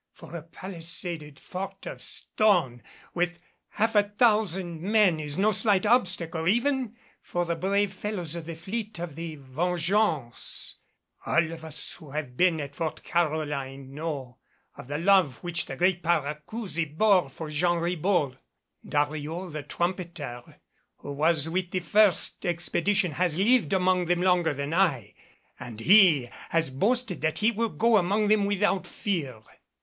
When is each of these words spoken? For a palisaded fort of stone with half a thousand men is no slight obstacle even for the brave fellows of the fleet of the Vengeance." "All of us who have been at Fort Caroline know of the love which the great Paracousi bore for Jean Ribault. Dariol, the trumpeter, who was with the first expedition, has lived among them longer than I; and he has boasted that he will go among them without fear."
For 0.13 0.35
a 0.35 0.41
palisaded 0.41 1.39
fort 1.39 1.85
of 1.85 2.01
stone 2.01 2.81
with 3.13 3.37
half 3.69 3.93
a 3.93 4.01
thousand 4.09 4.81
men 4.81 5.19
is 5.19 5.37
no 5.37 5.51
slight 5.51 5.85
obstacle 5.85 6.47
even 6.47 6.95
for 7.21 7.45
the 7.45 7.55
brave 7.55 7.93
fellows 7.93 8.33
of 8.35 8.47
the 8.47 8.55
fleet 8.55 8.97
of 8.97 9.15
the 9.15 9.35
Vengeance." 9.35 10.77
"All 11.23 11.51
of 11.51 11.63
us 11.63 11.93
who 11.93 12.09
have 12.09 12.35
been 12.35 12.59
at 12.59 12.73
Fort 12.73 13.03
Caroline 13.03 13.93
know 13.93 14.39
of 14.75 14.87
the 14.87 14.97
love 14.97 15.35
which 15.43 15.67
the 15.67 15.75
great 15.75 16.01
Paracousi 16.01 16.85
bore 16.97 17.29
for 17.29 17.51
Jean 17.51 17.77
Ribault. 17.77 18.37
Dariol, 18.83 19.51
the 19.53 19.61
trumpeter, 19.61 20.59
who 20.97 21.11
was 21.11 21.47
with 21.47 21.69
the 21.69 21.79
first 21.79 22.43
expedition, 22.43 23.11
has 23.11 23.37
lived 23.37 23.71
among 23.71 24.05
them 24.05 24.23
longer 24.23 24.55
than 24.55 24.73
I; 24.73 25.13
and 25.59 25.79
he 25.79 26.27
has 26.49 26.71
boasted 26.71 27.21
that 27.21 27.37
he 27.37 27.51
will 27.51 27.69
go 27.69 27.97
among 27.97 28.29
them 28.29 28.45
without 28.45 28.87
fear." 28.87 29.43